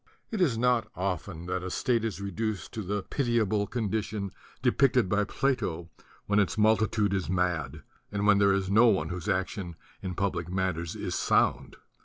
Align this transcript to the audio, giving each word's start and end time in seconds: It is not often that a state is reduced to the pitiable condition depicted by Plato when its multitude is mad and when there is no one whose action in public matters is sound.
It 0.31 0.41
is 0.41 0.57
not 0.57 0.89
often 0.95 1.45
that 1.45 1.61
a 1.61 1.69
state 1.69 2.03
is 2.03 2.19
reduced 2.19 2.71
to 2.73 2.81
the 2.81 3.03
pitiable 3.03 3.67
condition 3.67 4.31
depicted 4.63 5.07
by 5.07 5.25
Plato 5.25 5.91
when 6.25 6.39
its 6.39 6.57
multitude 6.57 7.13
is 7.13 7.29
mad 7.29 7.83
and 8.11 8.25
when 8.25 8.39
there 8.39 8.51
is 8.51 8.71
no 8.71 8.87
one 8.87 9.09
whose 9.09 9.29
action 9.29 9.75
in 10.01 10.15
public 10.15 10.49
matters 10.49 10.95
is 10.95 11.13
sound. 11.13 11.75